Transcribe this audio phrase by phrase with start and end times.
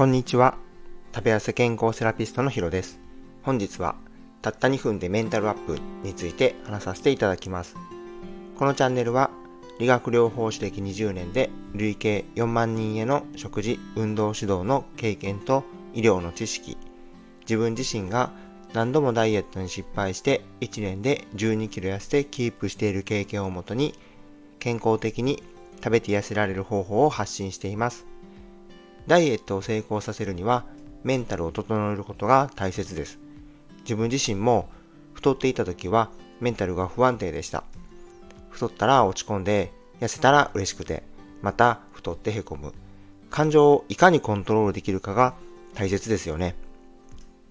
[0.00, 0.56] こんにちは。
[1.14, 2.98] 食べ痩せ健康セラピストのヒロです。
[3.42, 3.96] 本日は
[4.40, 7.76] たった2分でメンタルアップについて話させていただきます。
[8.56, 9.28] このチャンネルは
[9.78, 16.78] 理学療法士歴20年で累計4万人への食事、運動指導の経験と医療の知識、
[17.42, 18.32] 自分自身が
[18.72, 23.94] 何度もダイエットに失敗して1年で12キロ痩せてキープしている経験をもとに
[24.60, 25.42] 健康的に
[25.74, 28.06] 食べて痩せられる方法を発信しています。
[29.06, 30.64] ダイエットを成功させるには
[31.02, 33.18] メンタルを整えることが大切です。
[33.82, 34.68] 自分自身も
[35.14, 37.64] 太っていた時はメンタルが不安定でした。
[38.50, 41.02] 太ったら落ち込んで、痩せたら嬉しくて、
[41.42, 42.72] また太ってへこむ。
[43.30, 45.34] 感情をいかにコントロールできるかが
[45.74, 46.56] 大切ですよね。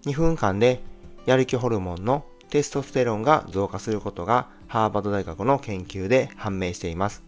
[0.06, 0.82] 2分間で
[1.26, 7.24] やる気ホルモンのテストステロンが増加することがハーバード大学の研究で判明しています。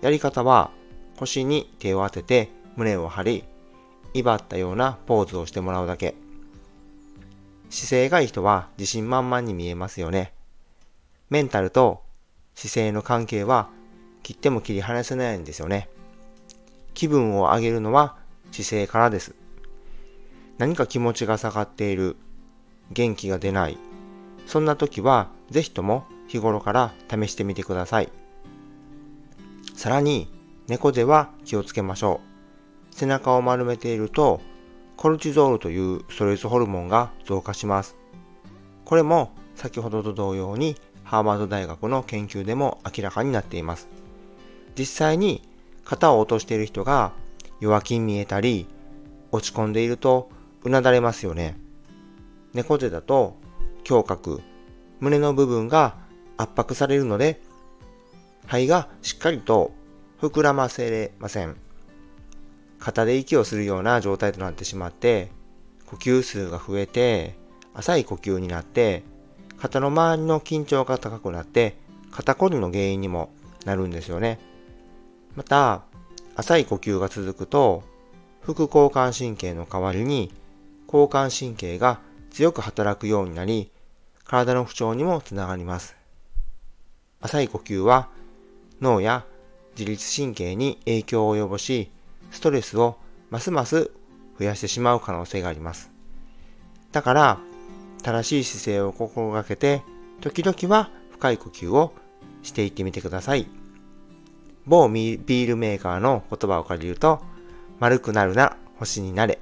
[0.00, 0.70] やり方は
[1.16, 3.44] 腰に手を当てて胸を張り、
[4.14, 6.14] 威張ったようなポーズをしてもらうだけ。
[7.70, 10.32] 姿勢がいい人は自信満々に見えますよね。
[11.30, 12.02] メンタルと
[12.54, 13.70] 姿勢の関係は
[14.22, 15.88] 切っても切り離せないんですよね。
[16.94, 18.16] 気分を上げるのは
[18.50, 19.34] 姿勢からです。
[20.58, 22.16] 何か気持ちが下がっている、
[22.90, 23.78] 元気が出ない、
[24.46, 28.10] そんな時はぜひとも日頃から試してみてください。
[29.74, 30.28] さらに
[30.68, 32.31] 猫背は気をつけましょう。
[32.92, 34.40] 背中を丸めていると
[34.96, 37.96] コルチゾールというストレスホルモンが増加します。
[38.84, 43.88] これも先ほどと同様にハーバード大学の研究でも明らかになっています。
[44.78, 45.42] 実際に
[45.84, 47.12] 肩を落としている人が
[47.60, 48.66] 弱気に見えたり
[49.30, 50.30] 落ち込んでいると
[50.64, 51.56] うなだれますよね。
[52.54, 53.36] 猫背だと
[53.88, 54.40] 胸郭、
[55.00, 55.96] 胸の部分が
[56.36, 57.40] 圧迫されるので
[58.46, 59.72] 肺がしっかりと
[60.20, 61.56] 膨らませれません。
[62.82, 65.30] 肩で息をするような状態となってしまって、
[65.86, 67.36] 呼吸数が増えて、
[67.74, 69.04] 浅い呼吸になって、
[69.56, 71.76] 肩の周りの緊張が高くなって、
[72.10, 73.30] 肩こりの原因にも
[73.64, 74.40] なるんですよね。
[75.36, 75.84] また、
[76.34, 77.84] 浅い呼吸が続くと、
[78.40, 80.34] 副交感神経の代わりに、
[80.88, 82.00] 交感神経が
[82.32, 83.70] 強く働くようになり、
[84.24, 85.94] 体の不調にもつながります。
[87.20, 88.08] 浅い呼吸は
[88.80, 89.24] 脳や
[89.78, 91.92] 自律神経に影響を及ぼし、
[92.32, 92.96] ストレスを
[93.30, 93.92] ますます
[94.38, 95.92] 増やしてしまう可能性があります。
[96.90, 97.38] だから、
[98.02, 99.82] 正しい姿勢を心がけて、
[100.20, 101.94] 時々は深い呼吸を
[102.42, 103.46] していってみてください。
[104.66, 107.20] 某ビールメーカーの言葉を借りると、
[107.78, 109.38] 丸くなるな、星になれ。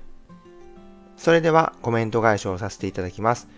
[1.16, 3.48] それではコメント返しをさせていただきます。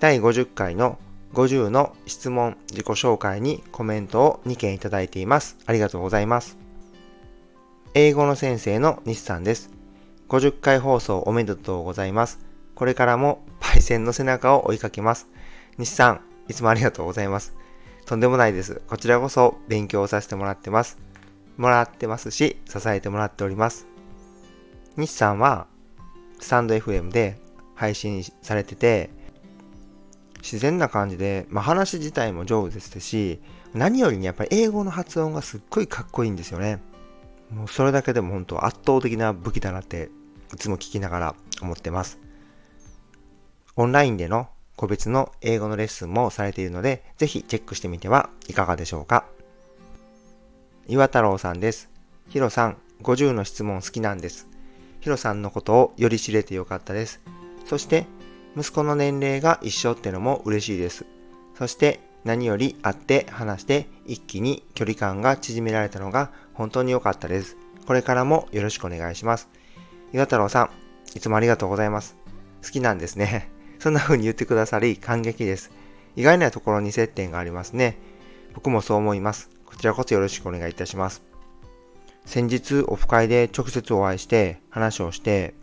[0.00, 0.98] 第50回の
[1.34, 5.56] 50の質問、自己紹介にコメントを2件いただいています。
[5.66, 6.59] ありがとうございます。
[7.92, 9.68] 英語の先生の西さんです。
[10.28, 12.38] 50回放送おめでとうございます。
[12.76, 15.26] これからもパイセンの背中を追いかけます。
[15.76, 17.52] 西さん、いつもありがとうございます。
[18.06, 18.80] とんでもないです。
[18.86, 20.98] こちらこそ勉強させてもらってます。
[21.56, 23.88] もらってますし、支えてもらっております。
[24.96, 25.66] 西さんは、
[26.38, 27.40] スタンド FM で
[27.74, 29.10] 配信されてて、
[30.36, 33.40] 自然な感じで、まあ、話自体も上手ですし、
[33.74, 36.80] 何よりにやっぱり英語の発音がすっごいかっこいいんですよね。
[37.50, 40.10] もうそれだけでも本当圧倒的な武器だなって
[40.54, 42.18] いつも聞きながら思ってます。
[43.76, 49.26] オンラインでの個別の英語のレッスンもされているので、ぜひチェックしてみてはいかがでしょうか。
[50.86, 51.90] 岩太郎さんです。
[52.28, 54.48] ヒロさん、50の質問好きなんです。
[55.00, 57.20] ヒロさんのことをより知れてよかったです。
[57.66, 58.06] そして、
[58.56, 61.06] 息子の年齢が一緒ってのも嬉しいです。
[61.56, 67.56] そして、何より会って話して一気に距離感が縮められたのが本当に良かったです。
[67.86, 69.48] これからもよろしくお願いします。
[70.12, 70.70] 岩太郎さん、
[71.16, 72.16] いつもありがとうございます。
[72.62, 73.50] 好きなんですね。
[73.78, 75.70] そんな風に言ってくださり感激です。
[76.16, 77.96] 意外なところに接点がありますね。
[78.54, 79.48] 僕もそう思います。
[79.64, 81.22] こちらこそよろしくお願いいたします。
[82.26, 85.54] 先日オフ会で直接お会いして話をして、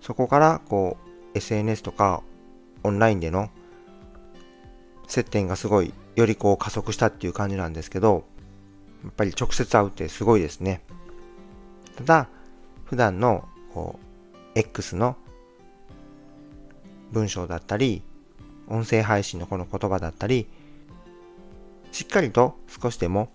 [0.00, 0.96] そこからこ
[1.34, 2.22] う SNS とか
[2.82, 3.50] オンラインでの
[5.14, 8.24] 接点がすごいよりこう加速したっていう感じなんですけど、
[9.04, 10.82] やっぱり直接会うってすごいですね。
[11.96, 12.28] ただ、
[12.84, 14.00] 普段のこ
[14.54, 15.16] う X の
[17.12, 18.02] 文章だったり、
[18.66, 20.48] 音声配信のこの言葉だったり、
[21.92, 23.28] しっかりと少しでも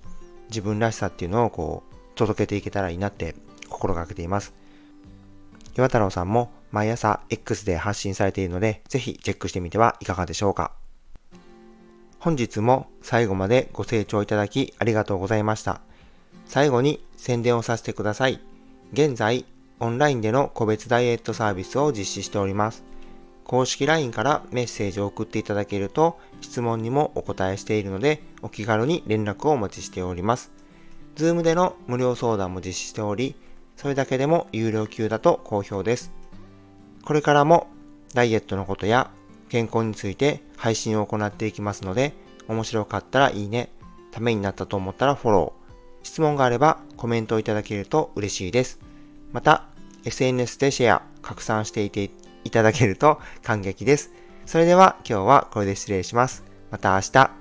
[0.50, 3.36] 自分らしさっていうのをこう届けていけたらいいなって
[3.70, 4.54] 心がけています。
[5.78, 10.74] 岩太郎さんも毎朝 X で発信されているので、ぜひチェックしてみてはいかがでしょうか。
[12.20, 15.80] 本日も最後までご清聴いただきありがとうございました。
[16.46, 18.42] 最後に宣伝をさせてください。
[18.92, 19.46] 現在、
[19.80, 22.84] オンラインでの個別ダイエットサービスを実施しております。
[23.46, 30.52] 公式 LINE からメッセージを送っていただけると質問にもお答えしているのでお気軽に連絡をお待ちしております。
[31.16, 33.38] Zoom での無料相談も実施しており、
[33.78, 36.12] それだけでも有料級だと好評です。
[37.06, 37.68] これからも
[38.14, 39.10] ダイエットのことや
[39.50, 42.14] 健康について配信を行っていきますので、
[42.48, 43.70] 面白かったらいいね、
[44.12, 48.80] ためになったと思ったらフォロー、質問があればコメントをいただけると嬉しいです。
[49.32, 49.66] また、
[50.06, 52.10] SNS でシェア、拡散していて
[52.44, 54.12] いただけると感激です。
[54.46, 56.44] それでは今日はこれで失礼します。
[56.72, 57.39] また明日。